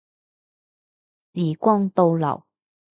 [1.33, 2.43] 時光倒流